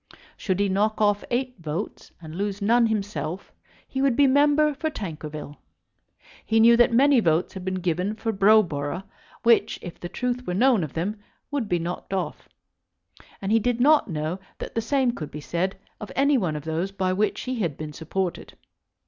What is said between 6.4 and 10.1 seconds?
He knew that many votes had been given for Browborough which, if the